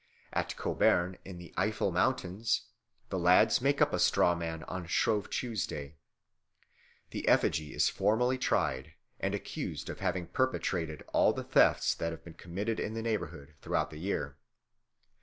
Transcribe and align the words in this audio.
At 0.33 0.55
Cobern 0.55 1.19
in 1.23 1.37
the 1.37 1.53
Eifel 1.57 1.93
Mountains 1.93 2.63
the 3.09 3.19
lads 3.19 3.61
make 3.61 3.83
up 3.83 3.93
a 3.93 3.99
straw 3.99 4.33
man 4.33 4.63
on 4.63 4.87
Shrove 4.87 5.29
Tuesday. 5.29 5.95
The 7.11 7.27
effigy 7.27 7.75
is 7.75 7.87
formally 7.87 8.39
tried 8.39 8.95
and 9.19 9.35
accused 9.35 9.91
of 9.91 9.99
having 9.99 10.25
perpetrated 10.25 11.03
all 11.13 11.33
the 11.33 11.43
thefts 11.43 11.93
that 11.93 12.11
have 12.11 12.23
been 12.23 12.33
committed 12.33 12.79
in 12.79 12.95
the 12.95 13.03
neighbourhood 13.03 13.53
throughout 13.61 13.91
the 13.91 13.99
year. 13.99 14.37